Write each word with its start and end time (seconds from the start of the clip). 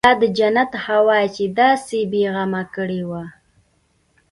دا 0.07 0.11
د 0.21 0.23
جنت 0.37 0.71
هوا 0.85 1.19
چې 1.35 1.43
داسې 1.61 1.97
بې 2.11 2.23
غمه 2.33 2.63
کړى 2.75 3.01
وم. 3.09 3.27